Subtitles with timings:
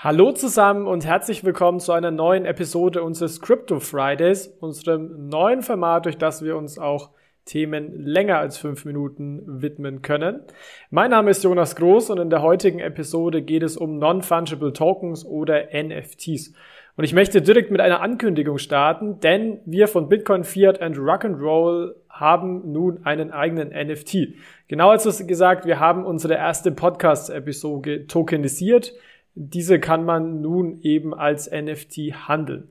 [0.00, 6.04] Hallo zusammen und herzlich willkommen zu einer neuen Episode unseres Crypto Fridays, unserem neuen Format,
[6.04, 7.10] durch das wir uns auch
[7.46, 10.42] Themen länger als fünf Minuten widmen können.
[10.90, 15.26] Mein Name ist Jonas Groß und in der heutigen Episode geht es um Non-Fungible Tokens
[15.26, 16.54] oder NFTs.
[16.96, 21.96] Und ich möchte direkt mit einer Ankündigung starten, denn wir von Bitcoin, Fiat and Rock'n'Roll
[22.08, 24.34] haben nun einen eigenen NFT.
[24.68, 28.92] Genauer gesagt, wir haben unsere erste Podcast-Episode tokenisiert.
[29.40, 32.70] Diese kann man nun eben als NFT handeln.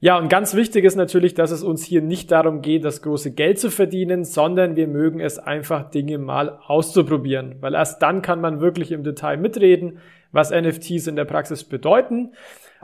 [0.00, 3.32] Ja, und ganz wichtig ist natürlich, dass es uns hier nicht darum geht, das große
[3.32, 8.40] Geld zu verdienen, sondern wir mögen es einfach, Dinge mal auszuprobieren, weil erst dann kann
[8.40, 9.98] man wirklich im Detail mitreden,
[10.32, 12.32] was NFTs in der Praxis bedeuten.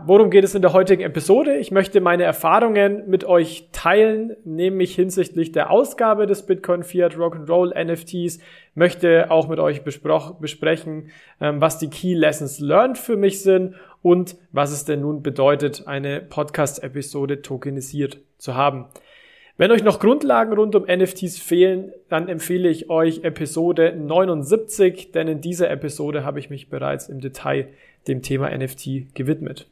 [0.05, 1.56] Worum geht es in der heutigen Episode?
[1.56, 7.72] Ich möchte meine Erfahrungen mit euch teilen, nämlich hinsichtlich der Ausgabe des Bitcoin Fiat Rock'n'Roll
[7.72, 8.38] NFTs,
[8.74, 11.10] möchte auch mit euch besprechen,
[11.41, 15.84] ähm, was die Key Lessons Learned für mich sind und was es denn nun bedeutet,
[15.86, 18.89] eine Podcast-Episode tokenisiert zu haben.
[19.56, 25.27] Wenn euch noch Grundlagen rund um NFTs fehlen, dann empfehle ich euch Episode 79, denn
[25.27, 27.69] in dieser Episode habe ich mich bereits im Detail
[28.06, 29.70] dem Thema NFT gewidmet.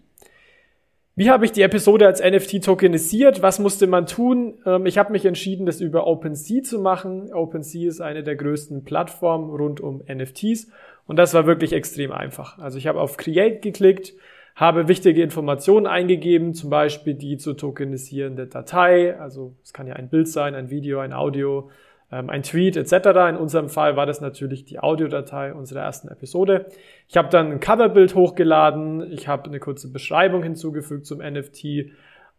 [1.17, 3.41] Wie habe ich die Episode als NFT tokenisiert?
[3.41, 4.55] Was musste man tun?
[4.67, 7.33] Ähm, ich habe mich entschieden, das über OpenSea zu machen.
[7.33, 10.73] OpenSea ist eine der größten Plattformen rund um NFTs
[11.07, 12.59] und das war wirklich extrem einfach.
[12.59, 14.15] Also ich habe auf Create geklickt,
[14.57, 19.17] habe wichtige Informationen eingegeben, zum Beispiel die zu tokenisierende Datei.
[19.17, 21.71] Also es kann ja ein Bild sein, ein Video, ein Audio,
[22.15, 22.93] ein Tweet etc.
[23.31, 26.67] In unserem Fall war das natürlich die Audiodatei unserer ersten Episode.
[27.09, 31.65] Ich habe dann ein Coverbild hochgeladen, ich habe eine kurze Beschreibung hinzugefügt zum NFT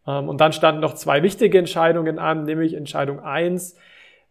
[0.07, 3.75] ähm, und dann standen noch zwei wichtige Entscheidungen an, nämlich Entscheidung eins: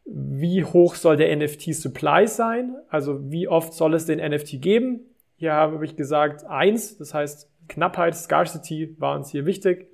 [0.05, 5.01] wie hoch soll der NFT-Supply sein, also wie oft soll es den NFT geben.
[5.37, 9.89] Hier habe ich gesagt eins, das heißt Knappheit, Scarcity war uns hier wichtig.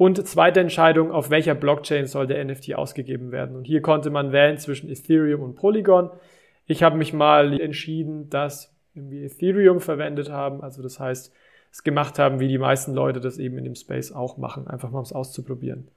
[0.00, 3.54] Und zweite Entscheidung, auf welcher Blockchain soll der NFT ausgegeben werden.
[3.54, 6.08] Und hier konnte man wählen zwischen Ethereum und Polygon.
[6.64, 10.62] Ich habe mich mal entschieden, dass wir Ethereum verwendet haben.
[10.62, 11.34] Also das heißt,
[11.70, 14.68] es gemacht haben, wie die meisten Leute das eben in dem Space auch machen.
[14.68, 15.88] Einfach mal um es auszuprobieren.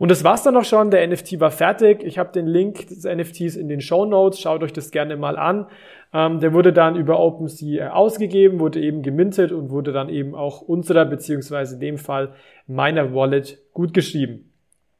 [0.00, 0.90] Und das war's dann auch schon.
[0.90, 2.02] Der NFT war fertig.
[2.04, 4.40] Ich habe den Link des NFTs in den Show Notes.
[4.40, 5.66] Schaut euch das gerne mal an.
[6.14, 10.34] Ähm, der wurde dann über OpenSea äh, ausgegeben, wurde eben gemintet und wurde dann eben
[10.34, 12.32] auch unserer beziehungsweise in dem Fall
[12.66, 14.50] meiner Wallet gut geschrieben.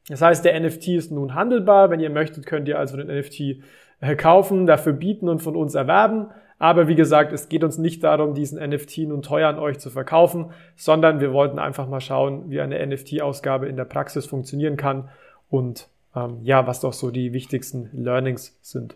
[0.08, 1.88] Das heißt, der NFT ist nun handelbar.
[1.88, 3.64] Wenn ihr möchtet, könnt ihr also den NFT
[4.00, 6.26] äh, kaufen, dafür bieten und von uns erwerben.
[6.60, 9.88] Aber wie gesagt, es geht uns nicht darum, diesen NFT nun teuer an euch zu
[9.88, 15.08] verkaufen, sondern wir wollten einfach mal schauen, wie eine NFT-Ausgabe in der Praxis funktionieren kann
[15.48, 18.94] und ähm, ja, was doch so die wichtigsten Learnings sind.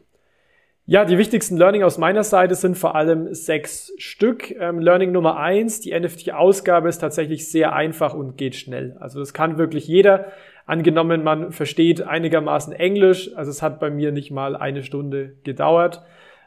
[0.85, 4.51] Ja, die wichtigsten Learning aus meiner Seite sind vor allem sechs Stück.
[4.51, 8.95] Ähm, Learning Nummer eins, die NFT-Ausgabe ist tatsächlich sehr einfach und geht schnell.
[9.01, 10.27] Also das kann wirklich jeder.
[10.67, 16.03] Angenommen, man versteht einigermaßen Englisch, also es hat bei mir nicht mal eine Stunde gedauert.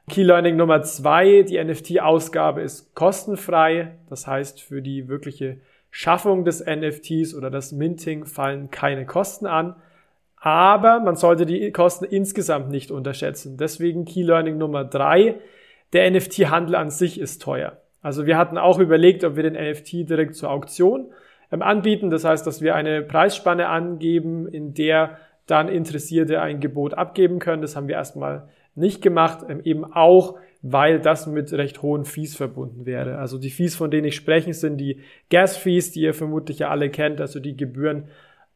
[0.10, 3.98] Key Learning Nummer zwei, die NFT-Ausgabe ist kostenfrei.
[4.10, 5.58] Das heißt, für die wirkliche
[5.92, 9.76] Schaffung des NFTs oder das Minting fallen keine Kosten an.
[10.38, 13.58] Aber man sollte die Kosten insgesamt nicht unterschätzen.
[13.58, 15.36] Deswegen Key Learning Nummer drei,
[15.92, 17.82] der NFT-Handel an sich ist teuer.
[18.02, 21.12] Also wir hatten auch überlegt, ob wir den NFT direkt zur Auktion
[21.52, 22.12] ähm, anbieten.
[22.12, 27.62] Das heißt, dass wir eine Preisspanne angeben, in der dann Interessierte ein Gebot abgeben können.
[27.62, 32.36] Das haben wir erstmal nicht gemacht, ähm, eben auch, weil das mit recht hohen Fees
[32.36, 33.18] verbunden wäre.
[33.18, 36.90] Also die Fees, von denen ich spreche, sind die Gas-Fees, die ihr vermutlich ja alle
[36.90, 38.06] kennt, also die Gebühren,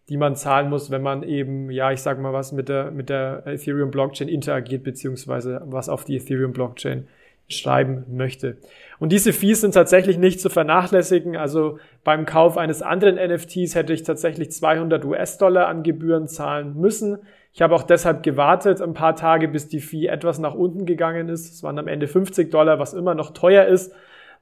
[0.10, 3.10] die man zahlen muss, wenn man eben, ja, ich sag mal was mit der, mit
[3.10, 7.08] der Ethereum Blockchain interagiert, beziehungsweise was auf die Ethereum Blockchain
[7.48, 8.58] schreiben möchte.
[9.00, 11.36] Und diese Fees sind tatsächlich nicht zu vernachlässigen.
[11.36, 17.18] Also beim Kauf eines anderen NFTs hätte ich tatsächlich 200 US-Dollar an Gebühren zahlen müssen.
[17.54, 21.28] Ich habe auch deshalb gewartet, ein paar Tage, bis die Fee etwas nach unten gegangen
[21.28, 21.54] ist.
[21.54, 23.94] Es waren am Ende 50 Dollar, was immer noch teuer ist,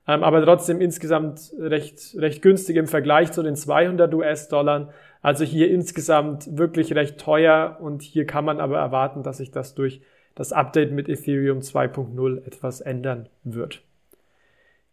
[0.07, 4.89] ähm, aber trotzdem insgesamt recht, recht günstig im Vergleich zu den 200 US-Dollar.
[5.21, 9.73] Also hier insgesamt wirklich recht teuer und hier kann man aber erwarten, dass sich das
[9.73, 10.01] durch
[10.35, 13.81] das Update mit Ethereum 2.0 etwas ändern wird.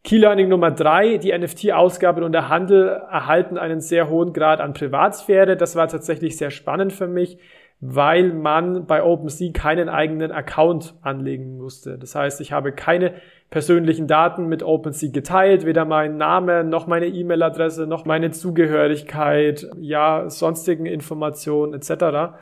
[0.04, 4.72] Key Learning Nummer drei, die NFT-Ausgabe und der Handel erhalten einen sehr hohen Grad an
[4.72, 5.56] Privatsphäre.
[5.56, 7.38] Das war tatsächlich sehr spannend für mich
[7.80, 11.98] weil man bei OpenSea keinen eigenen Account anlegen musste.
[11.98, 13.14] Das heißt, ich habe keine
[13.50, 20.28] persönlichen Daten mit OpenSea geteilt, weder mein Name noch meine E-Mail-Adresse noch meine Zugehörigkeit, ja,
[20.30, 22.34] sonstigen Informationen etc.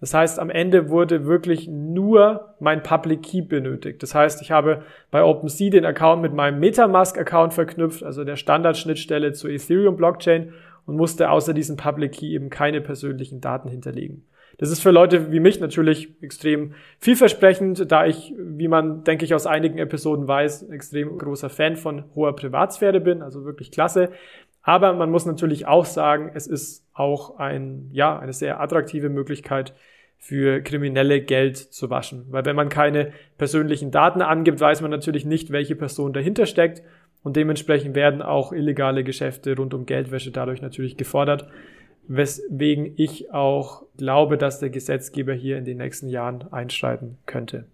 [0.00, 4.02] Das heißt, am Ende wurde wirklich nur mein Public Key benötigt.
[4.02, 9.32] Das heißt, ich habe bei OpenSea den Account mit meinem Metamask-Account verknüpft, also der Standardschnittstelle
[9.32, 10.54] zur Ethereum-Blockchain
[10.86, 14.24] und musste außer diesem Public Key eben keine persönlichen Daten hinterlegen.
[14.60, 19.34] Das ist für Leute wie mich natürlich extrem vielversprechend, da ich, wie man, denke ich,
[19.34, 24.10] aus einigen Episoden weiß, extrem großer Fan von hoher Privatsphäre bin, also wirklich klasse.
[24.62, 29.74] Aber man muss natürlich auch sagen, es ist auch ein, ja, eine sehr attraktive Möglichkeit
[30.18, 32.26] für Kriminelle Geld zu waschen.
[32.28, 36.82] Weil wenn man keine persönlichen Daten angibt, weiß man natürlich nicht, welche Person dahinter steckt.
[37.22, 41.48] Und dementsprechend werden auch illegale Geschäfte rund um Geldwäsche dadurch natürlich gefordert.
[42.06, 47.64] Weswegen ich auch glaube, dass der Gesetzgeber hier in den nächsten Jahren einschreiten könnte.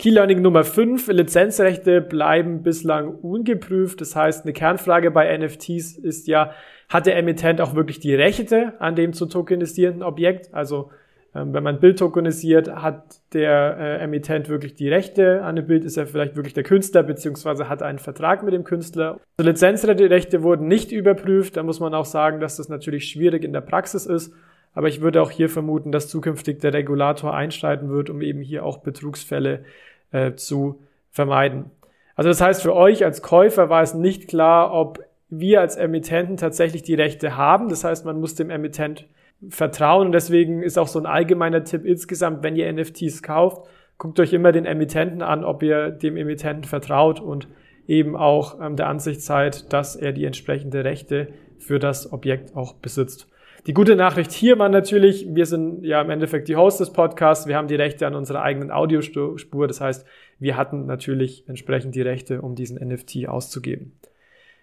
[0.00, 1.08] Key Learning Nummer 5.
[1.08, 4.00] Lizenzrechte bleiben bislang ungeprüft.
[4.00, 6.52] Das heißt, eine Kernfrage bei NFTs ist ja,
[6.88, 10.54] hat der Emittent auch wirklich die Rechte an dem zu tokenisierenden Objekt?
[10.54, 10.90] Also
[11.34, 15.84] ähm, wenn man Bild tokenisiert, hat der äh, Emittent wirklich die Rechte an dem Bild?
[15.84, 19.20] Ist er vielleicht wirklich der Künstler beziehungsweise hat einen Vertrag mit dem Künstler?
[19.36, 21.58] Also Lizenzrechte wurden nicht überprüft.
[21.58, 24.32] Da muss man auch sagen, dass das natürlich schwierig in der Praxis ist.
[24.74, 28.64] Aber ich würde auch hier vermuten, dass zukünftig der Regulator einschreiten wird, um eben hier
[28.64, 29.64] auch Betrugsfälle
[30.12, 30.80] äh, zu
[31.10, 31.70] vermeiden.
[32.14, 36.36] Also das heißt, für euch als Käufer war es nicht klar, ob wir als Emittenten
[36.36, 37.68] tatsächlich die Rechte haben.
[37.68, 39.06] Das heißt, man muss dem Emittent
[39.48, 43.66] vertrauen und deswegen ist auch so ein allgemeiner Tipp insgesamt, wenn ihr NFTs kauft,
[43.96, 47.48] guckt euch immer den Emittenten an, ob ihr dem Emittenten vertraut und
[47.86, 51.28] eben auch ähm, der Ansicht seid, dass er die entsprechende Rechte
[51.58, 53.28] für das Objekt auch besitzt.
[53.66, 57.46] Die gute Nachricht hier war natürlich, wir sind ja im Endeffekt die Host des Podcasts,
[57.46, 60.06] wir haben die Rechte an unserer eigenen Audiospur, das heißt,
[60.38, 63.92] wir hatten natürlich entsprechend die Rechte, um diesen NFT auszugeben.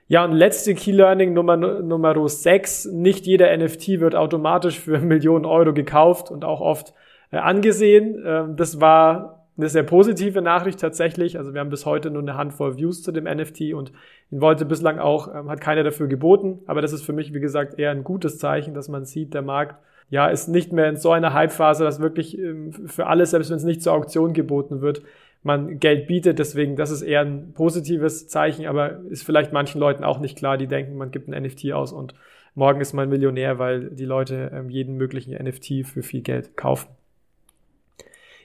[0.08, 2.86] Ja, und letzte Key Learning Nummer, Nummer 6.
[2.94, 6.94] Nicht jeder NFT wird automatisch für Millionen Euro gekauft und auch oft
[7.32, 8.24] äh, angesehen.
[8.26, 11.38] Ähm, das war eine sehr positive Nachricht tatsächlich.
[11.38, 13.92] Also wir haben bis heute nur eine Handvoll Views zu dem NFT und
[14.32, 16.60] ihn wollte bislang auch, ähm, hat keiner dafür geboten.
[16.68, 19.42] Aber das ist für mich, wie gesagt, eher ein gutes Zeichen, dass man sieht, der
[19.42, 19.76] Markt
[20.10, 23.58] ja ist nicht mehr in so einer Hype-Phase, dass wirklich ähm, für alles, selbst wenn
[23.58, 25.02] es nicht zur Auktion geboten wird,
[25.44, 26.40] man Geld bietet.
[26.40, 30.58] Deswegen, das ist eher ein positives Zeichen, aber ist vielleicht manchen Leuten auch nicht klar,
[30.58, 32.14] die denken, man gibt ein NFT aus und
[32.54, 36.97] morgen ist man Millionär, weil die Leute ähm, jeden möglichen NFT für viel Geld kaufen.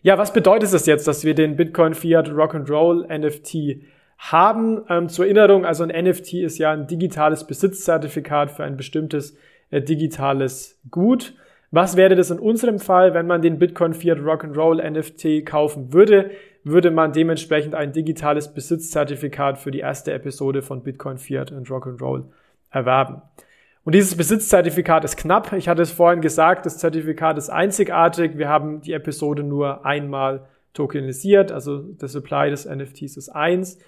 [0.02, 3.84] Ja, was bedeutet das jetzt, dass wir den Bitcoin Fiat Rock'n'Roll NFT
[4.18, 4.82] haben?
[4.88, 9.36] Ähm, zur Erinnerung, also ein NFT ist ja ein digitales Besitzzertifikat für ein bestimmtes
[9.70, 11.34] äh, digitales Gut.
[11.70, 16.32] Was wäre das in unserem Fall, wenn man den Bitcoin Fiat Rock'n'Roll NFT kaufen würde?
[16.64, 22.24] Würde man dementsprechend ein digitales Besitzzertifikat für die erste Episode von Bitcoin Fiat und Rock'n'Roll
[22.70, 23.22] erwerben.
[23.84, 25.52] Und dieses Besitzzertifikat ist knapp.
[25.54, 28.38] Ich hatte es vorhin gesagt, das Zertifikat ist einzigartig.
[28.38, 33.78] Wir haben die Episode nur einmal tokenisiert, also der Supply des NFTs ist eins.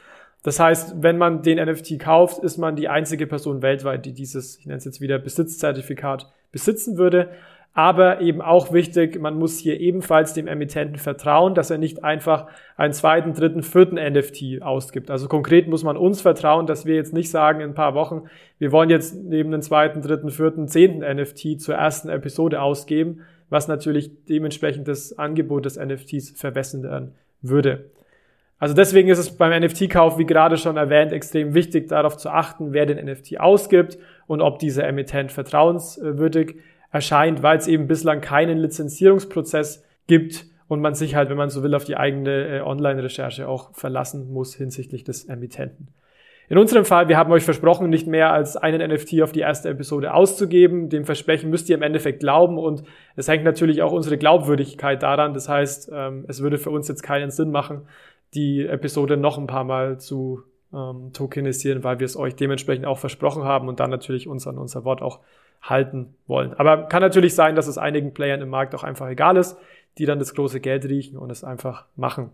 [0.42, 4.58] Das heißt, wenn man den NFT kauft, ist man die einzige Person weltweit, die dieses,
[4.58, 7.30] ich nenne es jetzt wieder Besitzzertifikat besitzen würde.
[7.76, 12.46] Aber eben auch wichtig, man muss hier ebenfalls dem Emittenten vertrauen, dass er nicht einfach
[12.76, 15.10] einen zweiten, dritten, vierten NFT ausgibt.
[15.10, 18.28] Also konkret muss man uns vertrauen, dass wir jetzt nicht sagen in ein paar Wochen,
[18.60, 23.66] wir wollen jetzt neben den zweiten, dritten, vierten, zehnten NFT zur ersten Episode ausgeben, was
[23.66, 27.90] natürlich dementsprechend das Angebot des NFTs verwässern würde.
[28.60, 32.72] Also deswegen ist es beim NFT-Kauf, wie gerade schon erwähnt, extrem wichtig, darauf zu achten,
[32.72, 33.98] wer den NFT ausgibt
[34.28, 36.54] und ob dieser Emittent vertrauenswürdig
[36.94, 41.64] erscheint, weil es eben bislang keinen Lizenzierungsprozess gibt und man sich halt, wenn man so
[41.64, 45.88] will, auf die eigene äh, Online-Recherche auch verlassen muss hinsichtlich des Emittenten.
[46.48, 49.70] In unserem Fall, wir haben euch versprochen, nicht mehr als einen NFT auf die erste
[49.70, 50.88] Episode auszugeben.
[50.88, 52.84] Dem Versprechen müsst ihr im Endeffekt glauben und
[53.16, 55.34] es hängt natürlich auch unsere Glaubwürdigkeit daran.
[55.34, 57.88] Das heißt, ähm, es würde für uns jetzt keinen Sinn machen,
[58.34, 62.98] die Episode noch ein paar Mal zu ähm, tokenisieren, weil wir es euch dementsprechend auch
[62.98, 65.20] versprochen haben und dann natürlich uns an unser Wort auch
[65.62, 66.54] halten wollen.
[66.54, 69.56] Aber kann natürlich sein, dass es einigen Playern im Markt auch einfach egal ist,
[69.98, 72.30] die dann das große Geld riechen und es einfach machen.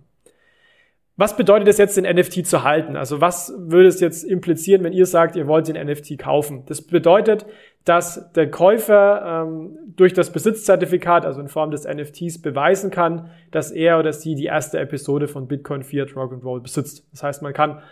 [1.21, 2.97] Was bedeutet es jetzt, den NFT zu halten?
[2.97, 6.63] Also was würde es jetzt implizieren, wenn ihr sagt, ihr wollt den NFT kaufen?
[6.65, 7.45] Das bedeutet,
[7.85, 13.71] dass der Käufer ähm, durch das Besitzzertifikat, also in Form des NFTs, beweisen kann, dass
[13.71, 17.07] er oder sie die erste Episode von Bitcoin Fiat Rock'n'Roll besitzt.
[17.13, 17.83] Das heißt, man kann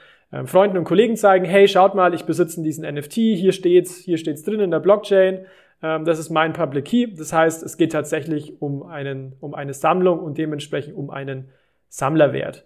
[0.44, 4.42] Freunden und Kollegen zeigen, hey, schaut mal, ich besitze diesen NFT, hier steht's, hier steht's
[4.42, 5.47] drin in der Blockchain,
[5.82, 7.06] ähm, das ist mein Public Key.
[7.06, 11.49] Das heißt, es geht tatsächlich um einen, um eine Sammlung und dementsprechend um einen
[11.88, 12.64] Sammlerwert.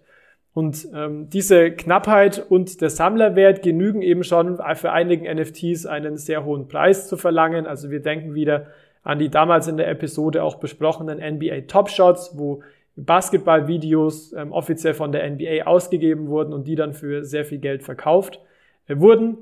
[0.53, 6.45] Und ähm, diese Knappheit und der Sammlerwert genügen eben schon für einigen NFTs einen sehr
[6.45, 7.65] hohen Preis zu verlangen.
[7.65, 8.67] Also wir denken wieder
[9.01, 12.61] an die damals in der Episode auch besprochenen NBA Top Shots, wo
[12.95, 17.83] Basketballvideos ähm, offiziell von der NBA ausgegeben wurden und die dann für sehr viel Geld
[17.83, 18.39] verkauft
[18.87, 19.37] äh, wurden.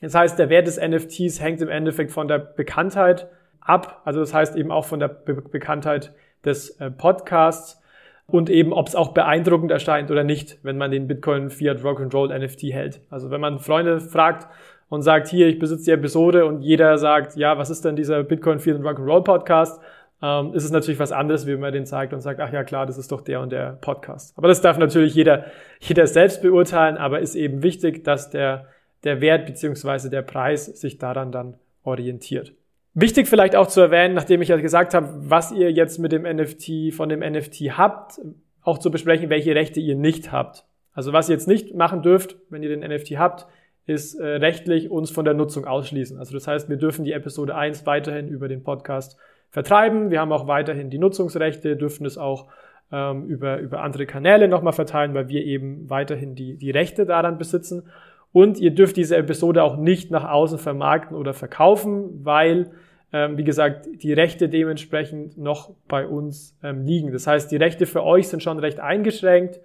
[0.00, 3.28] Das heißt, der Wert des NFTs hängt im Endeffekt von der Bekanntheit
[3.60, 4.02] ab.
[4.04, 6.12] Also das heißt eben auch von der Be Bekanntheit
[6.44, 7.80] des äh, Podcasts
[8.26, 12.36] und eben, ob es auch beeindruckend erscheint oder nicht, wenn man den Bitcoin Fiat Rock'n'Roll
[12.38, 13.00] NFT hält.
[13.10, 14.48] Also wenn man Freunde fragt
[14.88, 18.22] und sagt, hier, ich besitze die Episode und jeder sagt, ja, was ist denn dieser
[18.22, 19.80] Bitcoin Fiat Rock'n'Roll Podcast?
[20.22, 22.86] Ähm, ist es natürlich was anderes, wie man den zeigt und sagt, ach ja, klar,
[22.86, 24.36] das ist doch der und der Podcast.
[24.38, 25.46] Aber das darf natürlich jeder,
[25.80, 28.66] jeder selbst beurteilen, aber ist eben wichtig, dass der,
[29.04, 32.54] der Wert beziehungsweise der Preis sich daran dann orientiert.
[32.94, 36.22] Wichtig vielleicht auch zu erwähnen, nachdem ich ja gesagt habe, was ihr jetzt mit dem
[36.22, 38.20] NFT, von dem NFT habt,
[38.62, 40.64] auch zu besprechen, welche Rechte ihr nicht habt.
[40.92, 43.46] Also was ihr jetzt nicht machen dürft, wenn ihr den NFT habt,
[43.86, 46.18] ist äh, rechtlich uns von der Nutzung ausschließen.
[46.18, 49.18] Also das heißt, wir dürfen die Episode 1 weiterhin über den Podcast
[49.54, 50.10] vertreiben.
[50.10, 52.48] Wir haben auch weiterhin die Nutzungsrechte, dürfen es auch
[52.90, 57.38] ähm, über, über andere Kanäle nochmal verteilen, weil wir eben weiterhin die, die Rechte daran
[57.38, 57.84] besitzen.
[58.32, 62.72] Und ihr dürft diese Episode auch nicht nach außen vermarkten oder verkaufen, weil,
[63.12, 67.12] ähm, wie gesagt, die Rechte dementsprechend noch bei uns ähm, liegen.
[67.12, 69.60] Das heißt, die Rechte für euch sind schon recht eingeschränkt,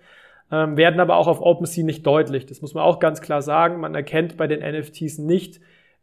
[0.52, 2.46] ähm, werden aber auch auf OpenSea nicht deutlich.
[2.46, 3.80] Das muss man auch ganz klar sagen.
[3.80, 5.60] Man erkennt bei den NFTs nicht,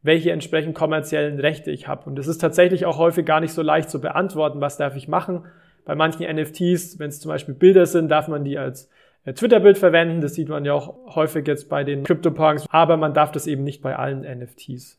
[0.07, 2.09] welche entsprechend kommerziellen Rechte ich habe.
[2.09, 5.09] Und es ist tatsächlich auch häufig gar nicht so leicht zu beantworten, was darf ich
[5.09, 5.45] machen.
[5.85, 8.91] Bei manchen NFTs, wenn es zum Beispiel Bilder sind, darf man die als
[9.25, 10.21] äh, Twitter-Bild verwenden.
[10.21, 13.65] Das sieht man ja auch häufig jetzt bei den CryptoPunks, aber man darf das eben
[13.65, 14.99] nicht bei allen NFTs.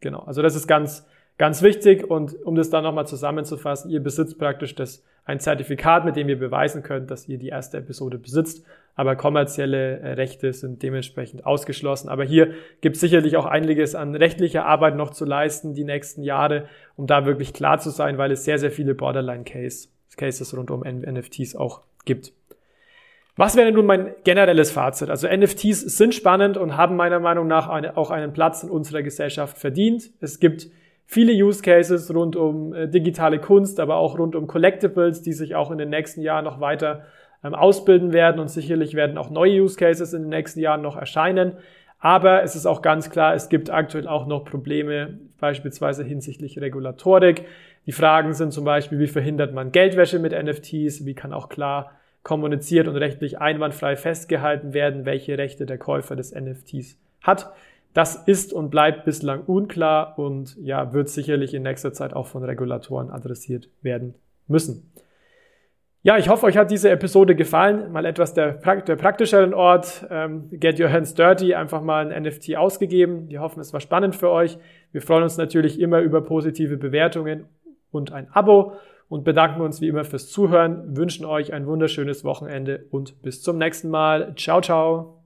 [0.00, 0.20] Genau.
[0.20, 1.06] Also das ist ganz,
[1.38, 2.08] ganz wichtig.
[2.08, 6.38] Und um das dann nochmal zusammenzufassen, ihr besitzt praktisch das, ein Zertifikat, mit dem ihr
[6.38, 8.66] beweisen könnt, dass ihr die erste Episode besitzt.
[8.94, 12.08] Aber kommerzielle äh, Rechte sind dementsprechend ausgeschlossen.
[12.08, 16.22] Aber hier gibt es sicherlich auch einiges an rechtlicher Arbeit noch zu leisten die nächsten
[16.22, 20.82] Jahre, um da wirklich klar zu sein, weil es sehr, sehr viele Borderline-Cases rund um
[20.82, 22.32] NFTs auch gibt.
[23.36, 25.08] Was wäre nun mein generelles Fazit?
[25.08, 29.02] Also NFTs sind spannend und haben meiner Meinung nach eine, auch einen Platz in unserer
[29.02, 30.10] Gesellschaft verdient.
[30.20, 30.68] Es gibt
[31.06, 35.54] viele Use Cases rund um äh, digitale Kunst, aber auch rund um Collectibles, die sich
[35.54, 37.06] auch in den nächsten Jahren noch weiter
[37.42, 41.54] ausbilden werden und sicherlich werden auch neue Use Cases in den nächsten Jahren noch erscheinen.
[41.98, 47.44] Aber es ist auch ganz klar, es gibt aktuell auch noch Probleme, beispielsweise hinsichtlich Regulatorik.
[47.86, 51.04] Die Fragen sind zum Beispiel, wie verhindert man Geldwäsche mit NFTs?
[51.04, 56.34] Wie kann auch klar kommuniziert und rechtlich einwandfrei festgehalten werden, welche Rechte der Käufer des
[56.34, 57.52] NFTs hat.
[57.94, 62.42] Das ist und bleibt bislang unklar und ja, wird sicherlich in nächster Zeit auch von
[62.42, 64.14] Regulatoren adressiert werden
[64.46, 64.90] müssen.
[66.04, 67.92] Ja, ich hoffe, euch hat diese Episode gefallen.
[67.92, 70.04] Mal etwas der, der praktischeren Ort.
[70.10, 73.28] Ähm, Get Your Hands Dirty, einfach mal ein NFT ausgegeben.
[73.28, 74.58] Wir hoffen, es war spannend für euch.
[74.90, 77.46] Wir freuen uns natürlich immer über positive Bewertungen
[77.92, 78.72] und ein Abo
[79.08, 83.58] und bedanken uns wie immer fürs Zuhören, wünschen euch ein wunderschönes Wochenende und bis zum
[83.58, 84.34] nächsten Mal.
[84.36, 85.21] Ciao, ciao.